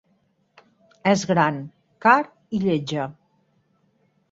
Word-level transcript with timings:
És 1.11 1.25
gran, 1.33 1.61
car, 2.07 2.17
i 2.59 2.65
lletja. 2.65 3.07